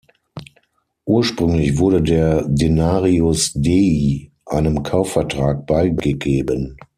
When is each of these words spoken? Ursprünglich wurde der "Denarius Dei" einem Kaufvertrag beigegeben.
Ursprünglich 1.05 1.77
wurde 1.77 2.01
der 2.01 2.43
"Denarius 2.47 3.53
Dei" 3.53 4.31
einem 4.47 4.81
Kaufvertrag 4.81 5.67
beigegeben. 5.67 6.75